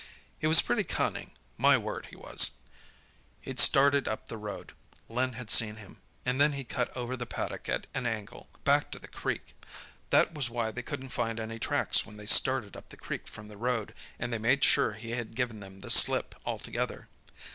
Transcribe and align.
"He 0.39 0.47
was 0.47 0.63
pretty 0.63 0.83
cunning—my 0.83 1.77
word, 1.77 2.07
he 2.07 2.15
was! 2.15 2.53
He'd 3.39 3.59
started 3.59 4.07
up 4.07 4.29
the 4.29 4.37
road—Len 4.39 5.33
had 5.33 5.51
seen 5.51 5.75
him—and 5.75 6.41
then 6.41 6.53
he 6.53 6.63
cut 6.63 6.91
over 6.97 7.15
the 7.15 7.27
paddock 7.27 7.69
at 7.69 7.85
an 7.93 8.07
angle, 8.07 8.49
back 8.63 8.89
to 8.93 8.97
the 8.97 9.07
creek. 9.07 9.53
That 10.09 10.33
was 10.33 10.49
why 10.49 10.71
they 10.71 10.81
couldn't 10.81 11.09
find 11.09 11.39
any 11.39 11.59
tracks 11.59 12.03
when 12.03 12.17
they 12.17 12.25
started 12.25 12.75
up 12.75 12.89
the 12.89 12.97
creek 12.97 13.27
from 13.27 13.47
the 13.47 13.57
road, 13.57 13.93
and 14.17 14.33
they 14.33 14.39
made 14.39 14.63
sure 14.63 14.93
he 14.93 15.11
had 15.11 15.35
given 15.35 15.59
them 15.59 15.81
the 15.81 15.91
slip 15.91 16.33
altogether. 16.47 17.07